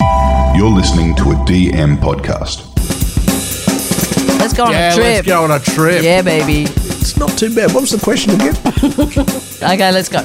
[0.00, 2.66] You're listening to a DM podcast.
[4.38, 5.04] Let's go on yeah, a trip.
[5.04, 6.02] let's go on a trip.
[6.02, 6.62] Yeah, baby.
[6.70, 7.72] It's not too bad.
[7.72, 8.54] What was the question again?
[9.62, 10.18] Okay, let's go.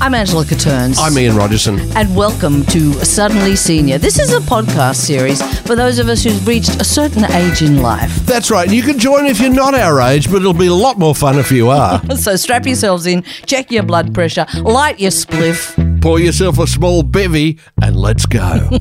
[0.00, 0.98] I'm Angela Catterns.
[0.98, 1.78] I'm Ian Rogerson.
[1.96, 3.98] and welcome to Suddenly Senior.
[3.98, 7.80] This is a podcast series for those of us who've reached a certain age in
[7.80, 8.14] life.
[8.26, 8.68] That's right.
[8.70, 11.38] You can join if you're not our age, but it'll be a lot more fun
[11.38, 12.02] if you are.
[12.16, 15.76] So strap yourselves in, check your blood pressure, light your spliff.
[16.00, 18.70] Pour yourself a small bevy and let's go.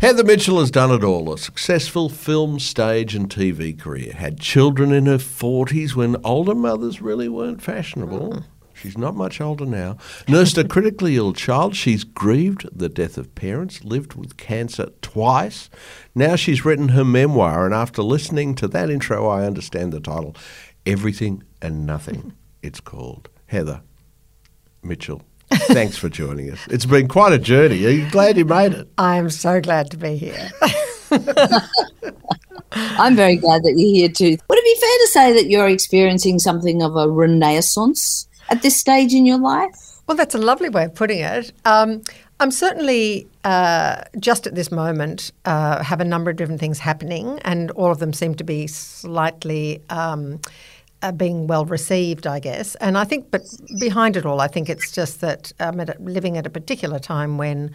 [0.00, 4.12] Heather Mitchell has done it all a successful film, stage, and TV career.
[4.12, 8.32] Had children in her 40s when older mothers really weren't fashionable.
[8.32, 8.40] Hmm.
[8.74, 9.96] She's not much older now.
[10.28, 11.76] Nursed a critically ill child.
[11.76, 15.70] She's grieved the death of parents, lived with cancer twice.
[16.14, 20.36] Now she's written her memoir, and after listening to that intro, I understand the title
[20.86, 22.32] Everything and Nothing.
[22.62, 23.28] It's called.
[23.44, 23.82] Heather
[24.82, 25.20] Mitchell,
[25.50, 26.58] thanks for joining us.
[26.70, 27.84] It's been quite a journey.
[27.84, 28.88] Are you glad you made it?
[28.96, 30.50] I'm so glad to be here.
[32.72, 34.38] I'm very glad that you're here too.
[34.48, 38.78] Would it be fair to say that you're experiencing something of a renaissance at this
[38.78, 39.94] stage in your life?
[40.06, 41.52] well, that's a lovely way of putting it.
[41.64, 42.02] Um,
[42.40, 47.38] I'm certainly uh, just at this moment uh, have a number of different things happening,
[47.44, 49.80] and all of them seem to be slightly.
[49.88, 50.40] Um,
[51.04, 53.42] uh, being well received, I guess, and I think, but
[53.78, 56.98] behind it all, I think it's just that I'm at a, living at a particular
[56.98, 57.72] time when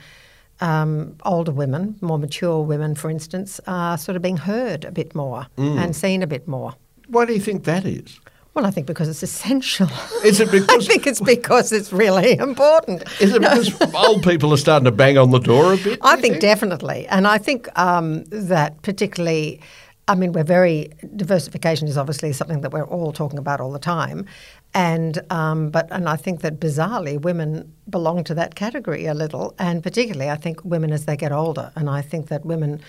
[0.62, 5.16] um, older women, more mature women, for instance, are sort of being heard a bit
[5.16, 6.74] more and seen a bit more.
[7.08, 8.20] Why do you think that is?
[8.54, 9.88] Well, I think because it's essential.
[10.26, 10.86] Is it because?
[10.86, 13.04] I think it's because it's really important.
[13.22, 16.00] is it because old people are starting to bang on the door a bit?
[16.02, 19.62] I you think definitely, and I think um, that particularly.
[20.10, 23.80] I mean, we're very diversification is obviously something that we're all talking about all the
[23.80, 24.26] time,
[24.74, 29.54] and um, but and I think that bizarrely women belong to that category a little,
[29.60, 32.82] and particularly I think women as they get older, and I think that women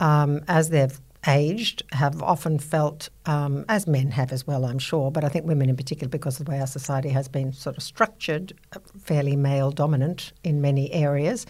[0.00, 5.10] um, as they've aged have often felt, um, as men have as well, I'm sure,
[5.10, 7.76] but I think women in particular, because of the way our society has been sort
[7.76, 11.46] of structured, uh, fairly male dominant in many areas,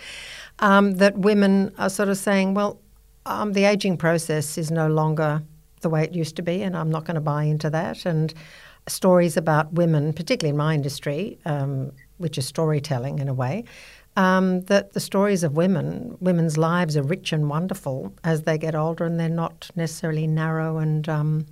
[0.60, 2.80] um, that women are sort of saying, well,
[3.26, 5.42] um, the aging process is no longer
[5.80, 8.06] the way it used to be, and I'm not going to buy into that.
[8.06, 8.32] And
[8.86, 13.64] stories about women, particularly in my industry, um, which is storytelling in a way,
[14.16, 18.74] um, that the stories of women, women's lives are rich and wonderful as they get
[18.74, 21.46] older, and they're not necessarily narrow and um,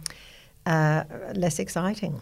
[0.66, 2.20] uh, less exciting.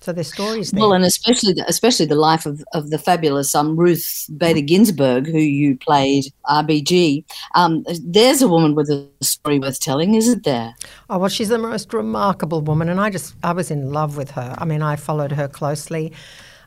[0.00, 0.80] So there's stories there.
[0.80, 5.26] Well, and especially the, especially the life of, of the fabulous um, Ruth Bader Ginsburg,
[5.26, 7.24] who you played RBG.
[7.54, 10.74] Um, there's a woman with a story worth telling, isn't there?
[11.10, 14.30] Oh well, she's the most remarkable woman, and I just I was in love with
[14.32, 14.54] her.
[14.58, 16.12] I mean, I followed her closely.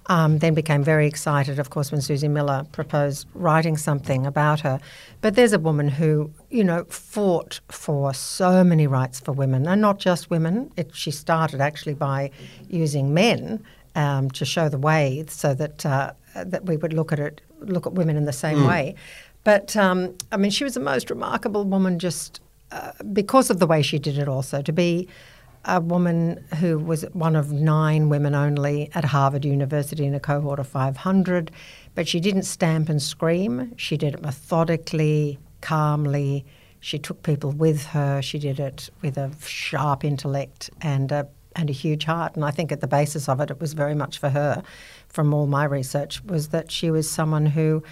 [0.07, 4.79] Um, then became very excited, of course, when Suzie Miller proposed writing something about her.
[5.21, 9.81] But there's a woman who, you know, fought for so many rights for women, and
[9.81, 10.71] not just women.
[10.77, 12.31] It, she started actually by
[12.69, 17.19] using men um, to show the way, so that uh, that we would look at
[17.19, 18.95] it, look at women in the same way.
[19.43, 23.67] But um, I mean, she was the most remarkable woman, just uh, because of the
[23.67, 24.27] way she did it.
[24.27, 25.07] Also, to be
[25.65, 30.59] a woman who was one of nine women only at Harvard University in a cohort
[30.59, 31.51] of 500,
[31.95, 33.73] but she didn't stamp and scream.
[33.75, 36.45] She did it methodically, calmly.
[36.79, 38.21] She took people with her.
[38.21, 42.35] She did it with a sharp intellect and a and a huge heart.
[42.35, 44.63] And I think at the basis of it, it was very much for her,
[45.07, 47.83] from all my research, was that she was someone who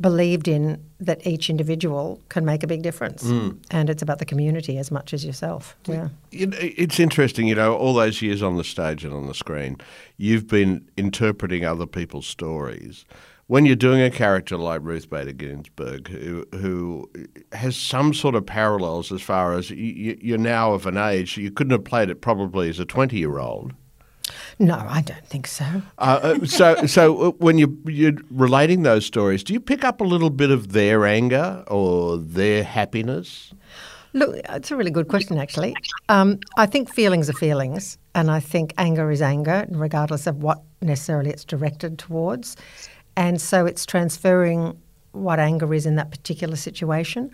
[0.00, 3.56] believed in that each individual can make a big difference, mm.
[3.70, 5.76] and it's about the community as much as yourself.
[5.86, 6.08] Yeah.
[6.30, 9.76] It's interesting, you know, all those years on the stage and on the screen,
[10.16, 13.04] you've been interpreting other people's stories.
[13.48, 17.10] When you're doing a character like Ruth Bader Ginsburg, who, who
[17.52, 21.50] has some sort of parallels as far as you, you're now of an age, you
[21.50, 23.74] couldn't have played it probably as a 20 year old.
[24.58, 25.64] No, I don't think so.
[25.98, 30.00] Uh, uh, so, so uh, when you, you're relating those stories, do you pick up
[30.00, 33.52] a little bit of their anger or their happiness?
[34.14, 35.74] Look, it's a really good question, actually.
[36.08, 40.62] Um, I think feelings are feelings, and I think anger is anger, regardless of what
[40.82, 42.56] necessarily it's directed towards.
[43.16, 44.78] And so it's transferring
[45.12, 47.30] what anger is in that particular situation.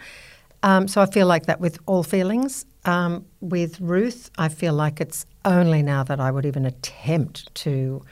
[0.63, 2.65] Um, so I feel like that with all feelings.
[2.85, 8.03] Um, with Ruth, I feel like it's only now that I would even attempt to.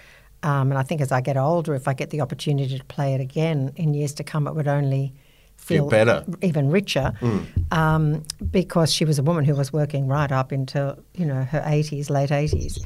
[0.43, 3.15] Um, and I think as I get older, if I get the opportunity to play
[3.15, 5.13] it again in years to come, it would only
[5.57, 6.25] Feel feel better.
[6.43, 7.13] even richer,
[7.73, 11.61] um, because she was a woman who was working right up into you know her
[11.63, 12.79] 80s, late 80s,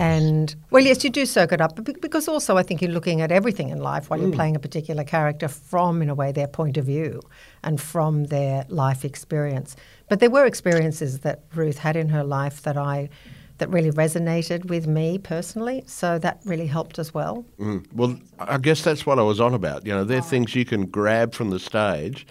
[0.00, 3.20] And well, yes, you do soak it up, but because also I think you're looking
[3.20, 4.34] at everything in life while you're mm.
[4.34, 7.20] playing a particular character from, in a way, their point of view
[7.62, 9.76] and from their life experience.
[10.08, 13.10] But there were experiences that Ruth had in her life that I
[13.58, 17.44] that really resonated with me personally, so that really helped as well.
[17.58, 17.84] Mm.
[17.92, 19.84] Well, I guess that's what I was on about.
[19.84, 22.26] You know, they're things you can grab from the stage,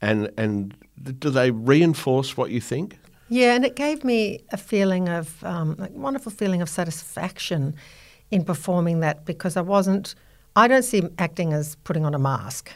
[0.00, 0.74] and and
[1.20, 2.98] do they reinforce what you think?
[3.32, 7.74] Yeah, and it gave me a feeling of um, wonderful feeling of satisfaction
[8.30, 10.14] in performing that because I wasn't.
[10.54, 12.70] I don't see acting as putting on a mask,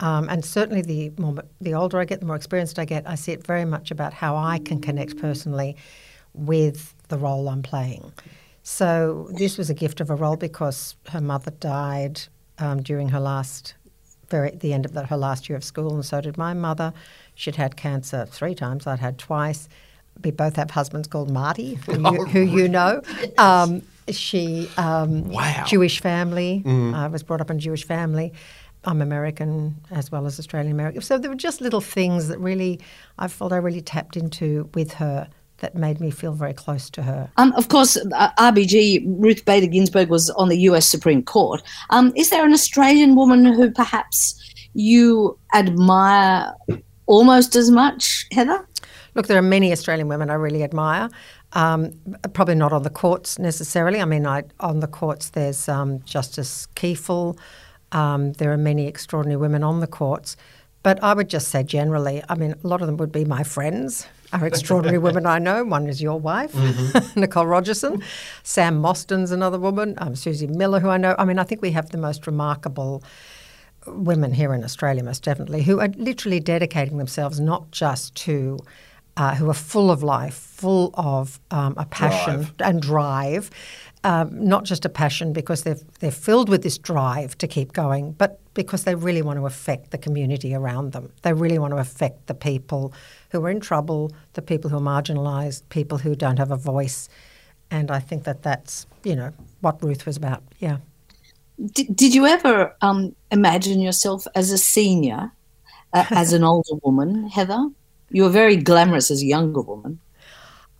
[0.00, 3.06] um, and certainly the more the older I get, the more experienced I get.
[3.06, 5.76] I see it very much about how I can connect personally
[6.32, 8.14] with the role I'm playing.
[8.62, 12.22] So this was a gift of a role because her mother died
[12.58, 13.74] um, during her last,
[14.30, 16.94] very the end of the, her last year of school, and so did my mother.
[17.34, 18.86] She'd had cancer three times.
[18.86, 19.68] I'd had twice.
[20.22, 23.02] We both have husbands called Marty, who you, who you know.
[23.38, 25.64] Um, she um, Wow.
[25.66, 26.62] Jewish family.
[26.66, 28.32] I was brought up in a Jewish family.
[28.84, 31.02] I'm American as well as Australian American.
[31.02, 32.80] So there were just little things that really
[33.18, 37.02] I felt I really tapped into with her that made me feel very close to
[37.04, 37.30] her.
[37.36, 41.62] Um, of course, uh, RBG, Ruth Bader Ginsburg was on the US Supreme Court.
[41.90, 44.36] Um, is there an Australian woman who perhaps
[44.74, 46.52] you admire
[47.12, 48.66] almost as much, Heather?
[49.14, 51.10] Look, there are many Australian women I really admire.
[51.52, 51.92] Um,
[52.32, 54.00] probably not on the courts necessarily.
[54.00, 57.38] I mean, I, on the courts, there's um, Justice Kiefel.
[57.92, 60.36] Um, there are many extraordinary women on the courts.
[60.82, 63.42] But I would just say generally, I mean, a lot of them would be my
[63.42, 65.62] friends, are extraordinary women I know.
[65.64, 66.54] One is your wife,
[67.16, 68.02] Nicole Rogerson.
[68.42, 69.94] Sam Mostyn's another woman.
[69.98, 71.14] Um, Suzie Miller, who I know.
[71.18, 73.04] I mean, I think we have the most remarkable
[73.86, 78.58] women here in Australia, most definitely, who are literally dedicating themselves not just to,
[79.16, 82.54] uh, who are full of life, full of um, a passion Drive.
[82.60, 83.50] and drive.
[84.04, 88.12] Um, not just a passion because they're, they're filled with this drive to keep going,
[88.12, 91.12] but because they really want to affect the community around them.
[91.22, 92.92] They really want to affect the people
[93.30, 97.08] who are in trouble, the people who are marginalised, people who don't have a voice.
[97.70, 100.42] And I think that that's, you know, what Ruth was about.
[100.58, 100.78] Yeah.
[101.66, 105.32] Did, did you ever um, imagine yourself as a senior,
[105.92, 107.68] uh, as an older woman, Heather?
[108.10, 110.00] You were very glamorous as a younger woman.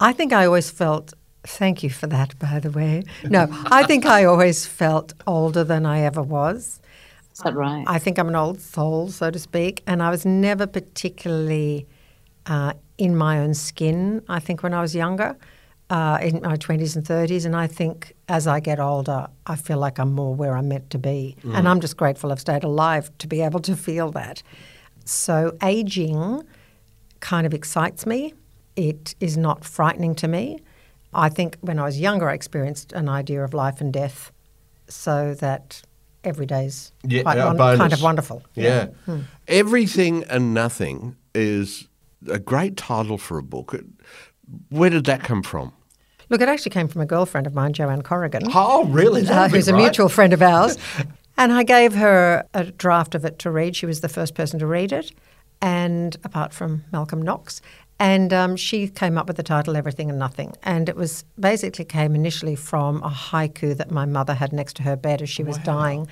[0.00, 1.14] I think I always felt,
[1.44, 3.05] thank you for that, by the way.
[3.25, 6.81] No, I think I always felt older than I ever was.
[7.32, 7.85] Is that right?
[7.87, 11.87] I think I'm an old soul, so to speak, and I was never particularly
[12.46, 15.37] uh, in my own skin, I think, when I was younger,
[15.96, 17.44] uh, in my 20s and 30s.
[17.46, 20.88] And I think as I get older, I feel like I'm more where I'm meant
[20.90, 21.36] to be.
[21.56, 24.42] And I'm just grateful I've stayed alive to be able to feel that.
[25.04, 26.42] So aging
[27.20, 28.32] kind of excites me.
[28.76, 30.44] It is not frightening to me.
[31.12, 34.32] I think when I was younger, I experienced an idea of life and death
[34.88, 35.82] so that
[36.24, 38.42] every day's Yeah, quite won- kind of wonderful.
[38.54, 38.86] Yeah.
[39.46, 41.88] Everything and Nothing is
[42.28, 43.74] a great title for a book.
[44.70, 45.72] Where did that come from?
[46.28, 49.26] Look, it actually came from a girlfriend of mine, Joanne Corrigan, Oh, really?
[49.26, 50.78] uh, who's a mutual friend of ours.
[51.36, 53.76] and I gave her a draft of it to read.
[53.76, 55.12] She was the first person to read it,
[55.60, 57.60] and apart from Malcolm Knox.
[57.98, 60.54] And um, she came up with the title Everything and Nothing.
[60.64, 64.82] And it was basically came initially from a haiku that my mother had next to
[64.82, 66.08] her bed as she was dying,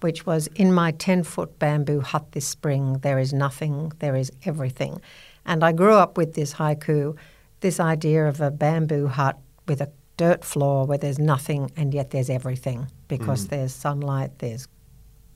[0.00, 4.32] which was In my 10 foot bamboo hut this spring, there is nothing, there is
[4.44, 5.00] everything.
[5.46, 7.16] And I grew up with this haiku,
[7.60, 12.10] this idea of a bamboo hut with a dirt floor where there's nothing and yet
[12.10, 14.68] there's everything because there's sunlight, there's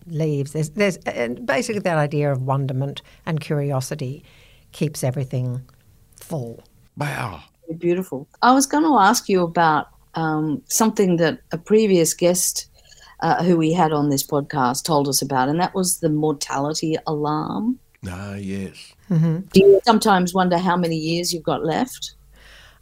[0.06, 4.22] leaves, there's, there's and basically that idea of wonderment and curiosity
[4.72, 5.62] keeps everything
[6.20, 6.62] full.
[6.96, 7.42] Wow.
[7.78, 8.28] Beautiful.
[8.42, 12.68] I was going to ask you about um, something that a previous guest
[13.20, 16.96] uh, who we had on this podcast told us about, and that was the mortality
[17.06, 17.78] alarm.
[18.08, 18.94] Ah, yes.
[19.52, 22.14] Do you sometimes wonder how many years you've got left?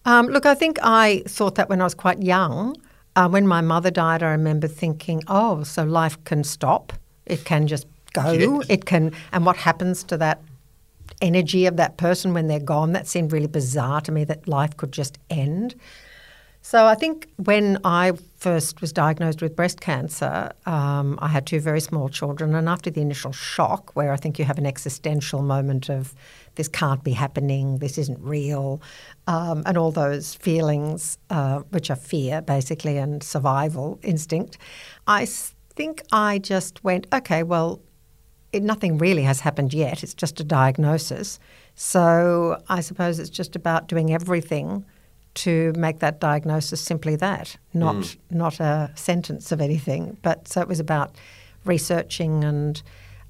[0.04, 2.76] Um, look, I think I thought that when I was quite young.
[3.14, 6.94] Uh, when my mother died, I remember thinking, oh, so life can stop.
[7.26, 8.32] It can just go.
[8.32, 8.66] Yes.
[8.70, 10.40] It can, and what happens to that
[11.20, 12.92] energy of that person when they're gone?
[12.92, 15.74] That seemed really bizarre to me that life could just end.
[16.64, 21.58] So I think when I first was diagnosed with breast cancer, um, I had two
[21.58, 25.42] very small children, and after the initial shock, where I think you have an existential
[25.42, 26.14] moment of
[26.54, 28.80] this can't be happening, this isn't real,
[29.26, 34.56] um, and all those feelings, uh, which are fear basically and survival instinct,
[35.08, 37.80] I think I just went, okay, well,
[38.52, 40.04] it, nothing really has happened yet.
[40.04, 41.40] It's just a diagnosis.
[41.74, 44.84] So I suppose it's just about doing everything
[45.34, 48.16] to make that diagnosis simply that, not Mm.
[48.30, 50.16] not a sentence of anything.
[50.22, 51.16] But so it was about
[51.64, 52.82] researching and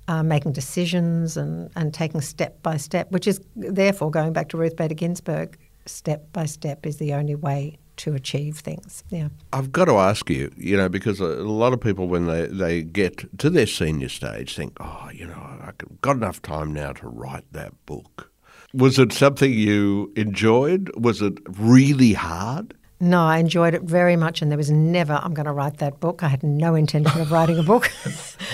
[0.09, 4.57] uh, making decisions and, and taking step by step, which is therefore going back to
[4.57, 5.57] Ruth Bader Ginsburg.
[5.87, 9.05] Step by step is the only way to achieve things.
[9.11, 9.29] Yeah.
[9.53, 12.47] I've got to ask you, you know, because a a lot of people, when they,
[12.47, 16.93] they get to their senior stage, think, oh, you know, I've got enough time now
[16.95, 18.32] to write that book.
[18.75, 20.91] Was it something you enjoyed?
[20.97, 22.75] Was it really hard?
[23.01, 25.99] No, I enjoyed it very much, and there was never I'm going to write that
[25.99, 26.23] book.
[26.23, 27.91] I had no intention of writing a book.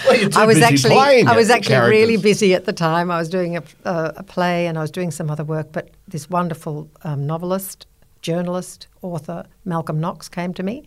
[0.06, 3.10] Well, I was actually I was actually really busy at the time.
[3.10, 5.72] I was doing a, a, a play and I was doing some other work.
[5.72, 7.86] But this wonderful um, novelist,
[8.22, 10.84] journalist, author Malcolm Knox came to me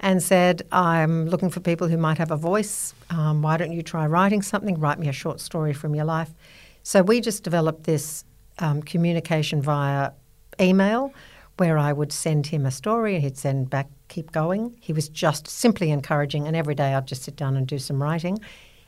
[0.00, 2.92] and said, "I'm looking for people who might have a voice.
[3.08, 4.78] Um, why don't you try writing something?
[4.78, 6.34] Write me a short story from your life."
[6.82, 8.24] So we just developed this
[8.58, 10.12] um, communication via
[10.60, 11.12] email
[11.56, 14.76] where I would send him a story and he'd send back, keep going.
[14.80, 18.02] He was just simply encouraging, and every day I'd just sit down and do some
[18.02, 18.38] writing.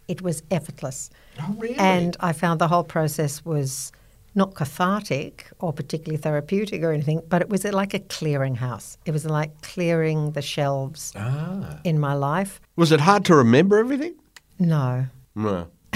[0.08, 1.11] It was effortless.
[1.40, 1.76] Oh, really?
[1.76, 3.92] And I found the whole process was
[4.35, 8.96] not cathartic or particularly therapeutic or anything, but it was like a clearinghouse.
[9.06, 11.78] It was like clearing the shelves Ah.
[11.85, 12.61] in my life.
[12.76, 14.14] Was it hard to remember everything?
[14.58, 15.06] No.
[15.35, 15.68] No.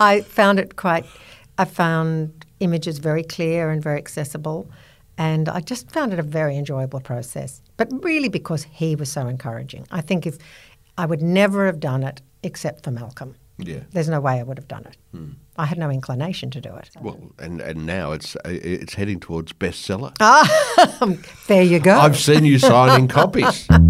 [0.00, 1.04] I found it quite,
[1.60, 4.66] I found images very clear and very accessible.
[5.18, 7.60] And I just found it a very enjoyable process.
[7.76, 9.86] But really because he was so encouraging.
[9.90, 10.38] I think if
[10.96, 13.34] I would never have done it except for Malcolm.
[13.58, 13.80] Yeah.
[13.92, 14.96] There's no way I would have done it.
[15.58, 16.88] I had no inclination to do it.
[16.98, 20.14] Well, and, and now it's uh, it's heading towards bestseller.
[20.18, 20.48] Ah,
[21.46, 21.98] There you go.
[21.98, 23.68] I've seen you signing copies.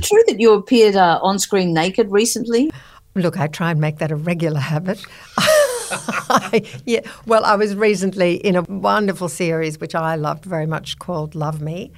[0.00, 2.70] true that you appeared uh, on screen naked recently?
[3.14, 5.04] Look, I try and make that a regular habit.
[5.38, 10.98] I- yeah, well, I was recently in a wonderful series which I loved very much
[10.98, 11.92] called Love Me.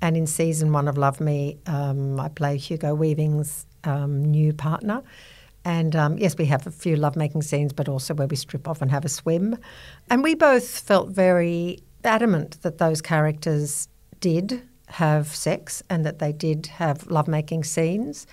[0.00, 5.02] And in season one of Love Me, um, I play Hugo Weaving's um, new partner.
[5.64, 8.80] And um, yes, we have a few lovemaking scenes, but also where we strip off
[8.80, 9.56] and have a swim.
[10.08, 13.88] And we both felt very adamant that those characters
[14.20, 18.26] did have sex and that they did have lovemaking scenes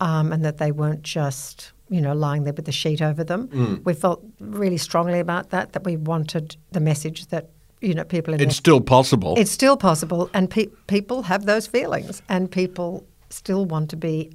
[0.00, 3.80] um, and that they weren't just, you know, lying there with the sheet over them.
[3.84, 8.34] We felt really strongly about that, that we wanted the message that, you know, people
[8.34, 9.34] in It's still possible.
[9.36, 14.30] it's still possible, and pe- people have those feelings, and people still want to be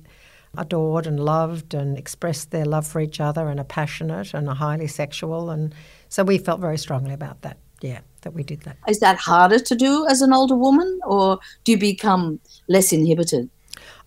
[0.58, 4.56] adored and loved and express their love for each other and are passionate and are
[4.56, 5.50] highly sexual.
[5.50, 5.74] And
[6.10, 8.78] so we felt very strongly about that, yeah, that we did that.
[8.88, 13.50] Is that harder to do as an older woman, or do you become less inhibited?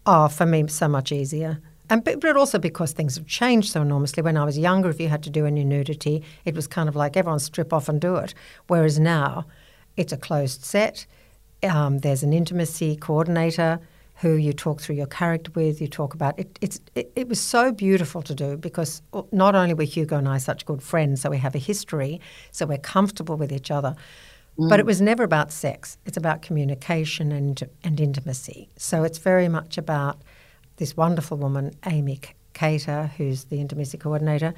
[0.07, 1.61] Oh, for me, so much easier.
[1.89, 4.23] And but but also because things have changed so enormously.
[4.23, 6.97] When I was younger, if you had to do any nudity, it was kind of
[6.97, 8.33] like everyone strip off and do it.
[8.69, 9.47] Whereas now,
[9.97, 11.07] it's a closed set.
[11.63, 13.81] Um, there's an intimacy coordinator
[14.21, 15.81] who you talk through your character with.
[15.81, 16.59] You talk about it.
[16.61, 20.29] It's it, it was so beautiful to do because uh, not only were Hugo and
[20.29, 22.21] I such good friends, so we have a history,
[22.53, 23.97] so we're comfortable with each other.
[24.59, 24.79] But mm.
[24.81, 25.97] it was never about sex.
[26.05, 28.69] It's about communication and, and intimacy.
[28.77, 30.21] So it's very much about
[30.77, 32.21] this wonderful woman, Amy
[32.53, 34.53] Cater, who's the intimacy coordinator.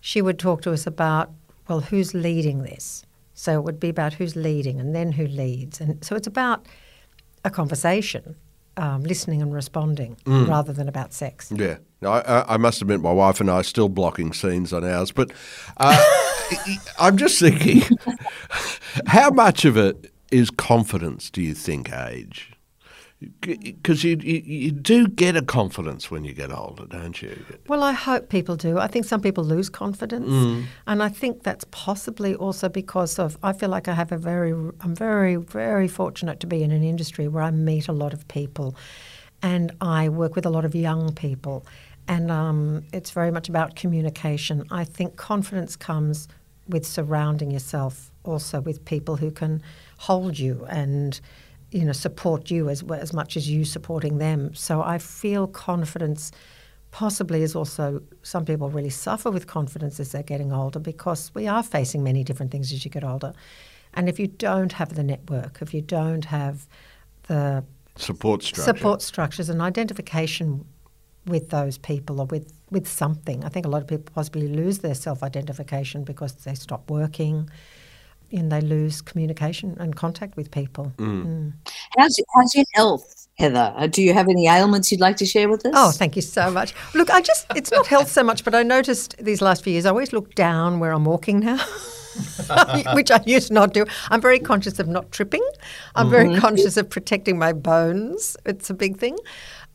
[0.00, 1.30] She would talk to us about,
[1.68, 3.04] well, who's leading this?
[3.34, 5.80] So it would be about who's leading and then who leads.
[5.80, 6.66] And so it's about
[7.44, 8.36] a conversation,
[8.76, 11.52] um, listening and responding, rather than about sex.
[11.54, 11.78] Yeah.
[12.02, 15.12] No, I- I must admit, my wife and I are still blocking scenes on ours.
[15.12, 15.32] But
[15.76, 16.02] uh,
[16.98, 17.82] I'm just thinking,
[19.06, 22.52] how much of it is confidence, do you think, age?
[23.40, 27.36] Because you, you, you do get a confidence when you get older, don't you?
[27.68, 28.78] Well, I hope people do.
[28.78, 33.36] I think some people lose confidence, and I think that's possibly also because of.
[33.42, 36.82] I feel like I have a very, I'm very, very fortunate to be in an
[36.82, 38.74] industry where I meet a lot of people,
[39.42, 41.66] and I work with a lot of young people,
[42.08, 44.64] and um, it's very much about communication.
[44.70, 46.26] I think confidence comes
[46.68, 49.62] with surrounding yourself also with people who can
[49.98, 51.20] hold you and
[51.72, 54.54] you know support you as as much as you supporting them.
[54.54, 56.32] So I feel confidence
[56.90, 61.46] possibly is also some people really suffer with confidence as they're getting older because we
[61.46, 63.32] are facing many different things as you get older.
[63.94, 66.66] And if you don't have the network, if you don't have
[67.28, 67.64] the
[67.96, 68.62] Support structure.
[68.62, 70.64] support structures and identification
[71.26, 73.44] with those people or with, with something.
[73.44, 77.50] I think a lot of people possibly lose their self identification because they stop working
[78.32, 80.92] and they lose communication and contact with people.
[80.96, 81.52] Mm.
[81.96, 85.48] How's, how's your health, Heather, uh, do you have any ailments you'd like to share
[85.48, 85.72] with us?
[85.74, 86.74] Oh, thank you so much.
[86.94, 89.86] Look, I just, it's not health so much, but I noticed these last few years,
[89.86, 91.56] I always look down where I'm walking now.
[92.92, 93.86] Which I used not to.
[94.10, 95.42] I'm very conscious of not tripping.
[95.94, 98.36] I'm very conscious of protecting my bones.
[98.44, 99.16] It's a big thing.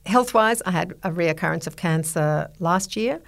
[0.06, 3.20] Health wise, I had a reoccurrence of cancer last year,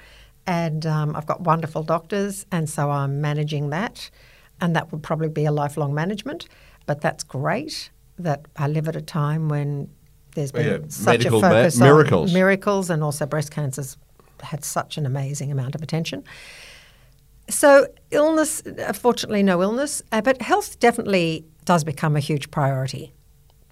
[0.45, 4.11] and um, I've got wonderful doctors, and so I'm managing that.
[4.59, 6.47] And that would probably be a lifelong management,
[6.85, 9.89] but that's great that I live at a time when
[10.33, 12.31] there's been Yeah, such a ma- focus miracles.
[12.31, 13.97] on miracles, and also breast cancer's
[14.41, 16.23] had such an amazing amount of attention.
[17.49, 23.13] So, illness, uh, fortunately, no illness, uh, but health definitely does become a huge priority.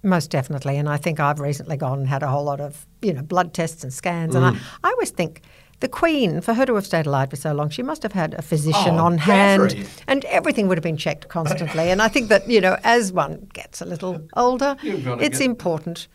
[0.02, 0.76] Most definitely.
[0.76, 3.52] And I think I've recently gone and had a whole lot of, you know, blood
[3.52, 4.34] tests and scans.
[4.34, 4.56] And Mm.
[4.82, 5.42] I, I always think
[5.80, 8.34] the Queen, for her to have stayed alive for so long, she must have had
[8.34, 9.86] a physician Oh, on hand Catherine.
[10.08, 11.90] and everything would have been checked constantly.
[11.90, 16.08] and I think that, you know, as one gets a little older, it's get- important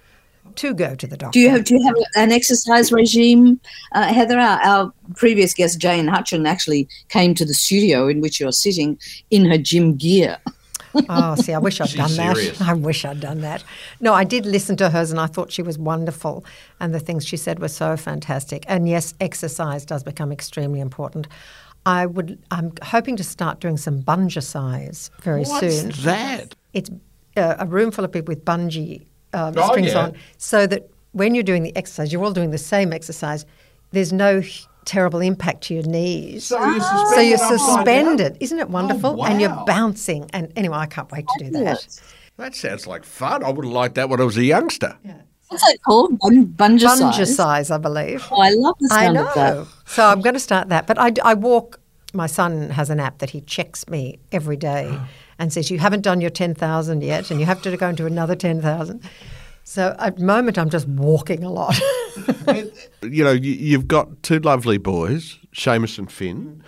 [0.55, 1.33] to go to the doctor.
[1.33, 3.59] Do you have do you have an exercise regime,
[3.91, 4.39] uh, Heather?
[4.39, 8.97] Our, our previous guest Jane Hutcheon actually came to the studio in which you're sitting
[9.29, 10.37] in her gym gear.
[11.09, 12.59] Oh, see, I wish I'd done serious.
[12.59, 12.67] that.
[12.69, 13.63] I wish I'd done that.
[13.99, 16.43] No, I did listen to hers and I thought she was wonderful.
[16.79, 18.63] And the things she said were so fantastic.
[18.67, 21.27] And yes, exercise does become extremely important.
[21.85, 25.87] I would, I'm hoping to start doing some bungee size very soon.
[25.87, 26.55] What's that?
[26.73, 26.89] It's
[27.37, 29.99] uh, a room full of people with bungee um, Oh, strings yeah.
[30.05, 33.45] on, so that when you're doing the exercise, you're all doing the same exercise.
[33.91, 34.41] There's no
[34.85, 36.45] terrible impact to your knees.
[36.45, 37.11] So you're ah.
[37.15, 38.37] So suspended you're suspended.
[38.39, 39.21] Isn't it wonderful?
[39.21, 40.29] Oh, and you're bouncing.
[40.33, 41.87] And anyway, I can't wait to do that.
[42.37, 43.43] That sounds like fun.
[43.43, 44.97] I would have liked that when I was a youngster.
[45.49, 46.17] What's that called?
[46.19, 47.35] Bun- bungee Bungee size?
[47.35, 48.25] size, I believe.
[48.31, 49.27] Oh, I love the I sound know.
[49.27, 49.67] of that.
[49.85, 50.87] So I'm going to start that.
[50.87, 51.79] But I, I walk,
[52.13, 54.97] my son has an app that he checks me every day
[55.39, 58.35] and says, You haven't done your 10,000 yet, and you have to go into another
[58.35, 59.01] 10,000.
[59.65, 61.79] So at the moment, I'm just walking a lot.
[63.03, 66.63] You know, you, you've got two lovely boys, Seamus and Finn.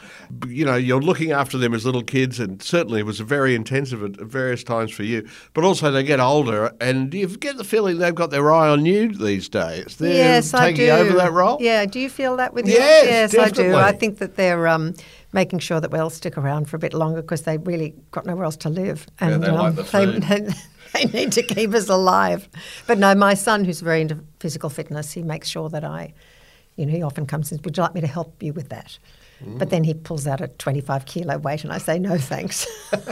[0.47, 4.03] You know, you're looking after them as little kids, and certainly it was very intensive
[4.03, 5.27] at various times for you.
[5.53, 8.83] But also, they get older, and you get the feeling they've got their eye on
[8.83, 9.97] you these days.
[9.97, 10.91] They're yes, I taking do.
[10.91, 11.57] over that role.
[11.59, 13.33] Yeah, do you feel that with Yes, yours?
[13.33, 13.75] Yes, I do.
[13.75, 14.95] I think that they're um,
[15.33, 18.45] making sure that we'll stick around for a bit longer because they really got nowhere
[18.45, 20.23] else to live, and they like um, the food.
[20.23, 20.49] they
[21.13, 22.47] need to keep us alive.
[22.87, 26.13] But no, my son, who's very into physical fitness, he makes sure that I,
[26.75, 28.69] you know, he often comes and says, "Would you like me to help you with
[28.69, 28.97] that?"
[29.43, 29.59] Mm.
[29.59, 32.67] But then he pulls out a 25 kilo weight, and I say, "No, thanks."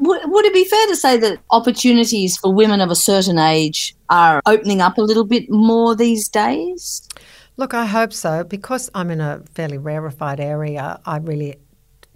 [0.00, 3.94] Would, would it be fair to say that opportunities for women of a certain age
[4.08, 7.06] are opening up a little bit more these days?
[7.56, 8.44] Look, I hope so.
[8.44, 11.56] Because I'm in a fairly rarefied area, I really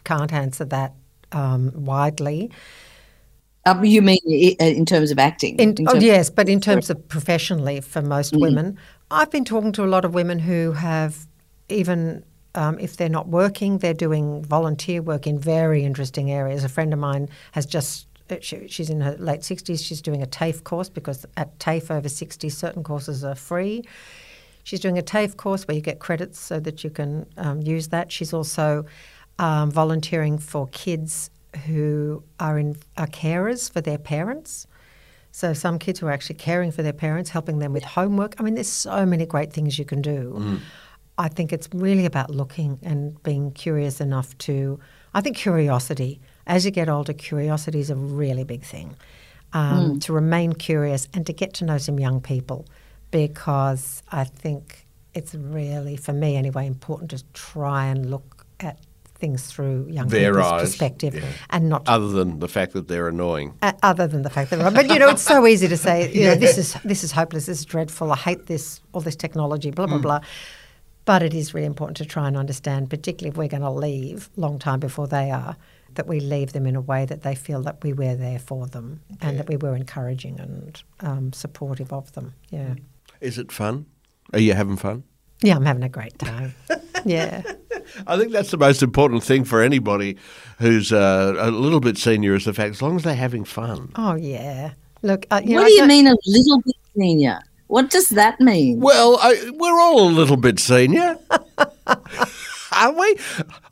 [0.05, 0.95] can't answer that
[1.33, 2.51] um, widely.
[3.65, 5.57] Um, you mean in terms of acting?
[5.59, 8.79] In, In oh, yes, but in terms of professionally, for most women,
[9.11, 11.27] I've been talking to a lot of women who have
[11.69, 12.25] even.
[12.55, 16.65] Um, if they're not working, they're doing volunteer work in very interesting areas.
[16.65, 20.23] A friend of mine has just, uh, she, she's in her late 60s, she's doing
[20.23, 23.85] a TAFE course because at TAFE over 60, certain courses are free.
[24.65, 27.89] She's doing a TAFE course where you get credits so that you can um, use
[27.89, 28.13] that.
[28.13, 28.85] She's also
[29.39, 31.31] um, volunteering for kids
[31.67, 34.67] who are in are carers for their parents.
[35.31, 38.35] So some kids who are actually caring for their parents, helping them with homework.
[38.39, 40.61] I mean, there's so many great things you can do.
[41.17, 44.79] I think it's really about looking and being curious enough to.
[45.15, 46.21] I think curiosity.
[46.47, 48.97] As you get older, curiosity is a really big thing.
[49.53, 52.67] Um, To remain curious and to get to know some young people,
[53.11, 58.79] because I think it's really, for me anyway, important to try and look at
[59.23, 61.25] things through young Their people's eyes, perspective yeah.
[61.55, 63.49] and not Other than the fact that they're annoying.
[63.63, 66.25] uh, other than the fact that, but you know, it's so easy to say, you
[66.29, 69.71] know, this is this is hopeless, this is dreadful, I hate this, all this technology,
[69.71, 70.21] blah blah blah.
[71.05, 74.29] But it is really important to try and understand, particularly if we're going to leave
[74.37, 75.57] long time before they are,
[75.95, 78.67] that we leave them in a way that they feel that we were there for
[78.69, 82.35] them and that we were encouraging and um, supportive of them.
[82.51, 82.75] Yeah,
[83.21, 83.87] Is it fun?
[84.33, 85.03] Are you having fun?
[85.45, 86.55] yeah, I'm having a great time.
[87.05, 87.43] yeah.
[88.07, 90.17] I think that's the most important thing for anybody
[90.59, 93.91] who's uh, a little bit senior is the fact as long as they're having fun.
[93.97, 94.73] Oh yeah.
[95.03, 97.41] Look, uh, you know, what I do you mean a little bit senior?
[97.67, 98.81] What does that mean?
[98.81, 101.17] Well, I, we're all a little bit senior,
[101.87, 103.17] aren't we?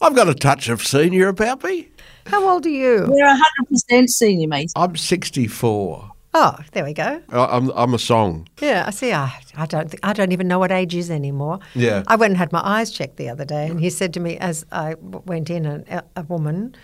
[0.01, 1.89] I've got a touch of senior about me.
[2.27, 3.07] How old are you?
[3.09, 4.71] We're hundred percent senior, mate.
[4.75, 6.11] I'm 64.
[6.33, 7.21] Oh, there we go.
[7.31, 8.47] I'm, I'm a song.
[8.61, 9.13] Yeah, I see.
[9.13, 9.91] I, I don't.
[9.91, 11.59] Think, I don't even know what age is anymore.
[11.75, 12.05] Yeah.
[12.07, 14.39] I went and had my eyes checked the other day, and he said to me
[14.39, 16.77] as I went in, a, a woman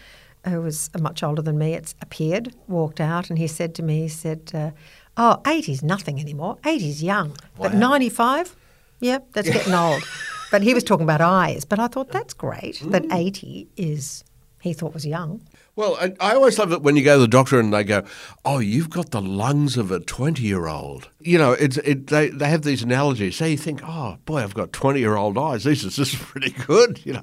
[0.44, 4.02] who was much older than me, it's appeared, walked out, and he said to me,
[4.02, 4.70] he said, uh,
[5.16, 6.56] "Oh, 80's nothing anymore.
[6.62, 8.56] 80's young, but 95,
[9.00, 10.02] yeah, that's getting old."
[10.50, 11.64] But he was talking about eyes.
[11.64, 14.24] But I thought that's great that 80 is
[14.60, 15.42] he thought was young.
[15.76, 18.02] Well, I, I always love it when you go to the doctor and they go,
[18.46, 22.62] "Oh, you've got the lungs of a twenty-year-old." You know, it's it, they they have
[22.62, 23.36] these analogies.
[23.36, 25.64] So you think, "Oh, boy, I've got twenty-year-old eyes.
[25.64, 27.22] This is this is pretty good." You know,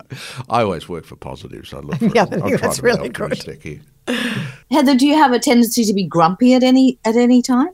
[0.49, 1.73] I always work for positives.
[1.73, 2.05] I look for.
[2.05, 3.81] Yeah, I'm that's to really good.
[4.71, 7.71] Heather, do you have a tendency to be grumpy at any at any time?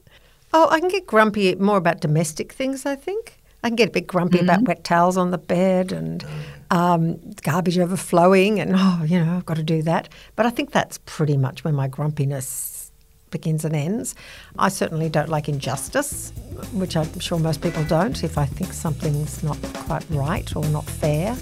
[0.54, 3.40] Oh, I can get grumpy more about domestic things, I think.
[3.64, 4.68] I can get a bit grumpy about mm-hmm.
[4.68, 6.30] wet towels on the bed and mm.
[6.72, 10.10] Um, garbage overflowing, and oh, you know, I've got to do that.
[10.36, 12.92] But I think that's pretty much where my grumpiness
[13.32, 14.16] begins and ends.
[14.58, 16.32] I certainly don't like injustice,
[16.74, 20.86] which I'm sure most people don't, if I think something's not quite right or not
[20.86, 21.36] fair.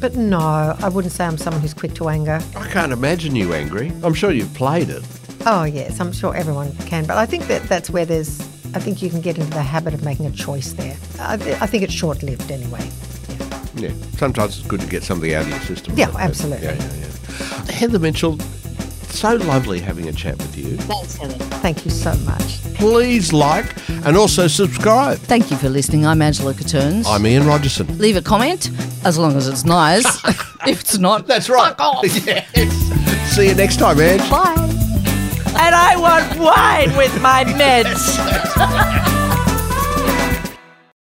[0.00, 2.40] But no, I wouldn't say I'm someone who's quick to anger.
[2.54, 3.92] I can't imagine you angry.
[4.02, 5.02] I'm sure you've played it.
[5.46, 7.06] Oh, yes, I'm sure everyone can.
[7.06, 8.40] But I think that that's where there's,
[8.74, 10.96] I think you can get into the habit of making a choice there.
[11.20, 12.90] I, I think it's short lived anyway.
[13.76, 15.94] Yeah, sometimes it's good to get something out of your system.
[15.96, 16.66] Yeah, But- absolutely.
[16.66, 17.06] Yeah, yeah,
[17.68, 17.72] yeah.
[17.72, 18.38] Heather Mitchell,
[19.10, 20.76] so lovely having a chat with you.
[20.78, 21.34] Thanks, Heather.
[21.60, 22.62] Thank you so much.
[22.74, 23.74] Please like
[24.06, 25.18] and also subscribe.
[25.18, 26.06] Thank you for listening.
[26.06, 27.06] I'm Angela Catterns.
[27.06, 27.98] I'm Ian Rogerson.
[27.98, 28.70] Leave a comment,
[29.04, 30.04] as long as it's nice.
[30.66, 31.68] if it's not, That's right.
[31.76, 32.04] Fuck off.
[32.26, 33.34] yes.
[33.34, 34.28] See you next time, Ange.
[34.30, 34.54] Bye.
[35.58, 39.25] And I want wine with my meds.